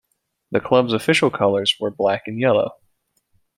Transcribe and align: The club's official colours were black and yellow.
The 0.49 0.59
club's 0.59 0.93
official 0.93 1.29
colours 1.29 1.75
were 1.79 1.91
black 1.91 2.23
and 2.25 2.39
yellow. 2.39 2.71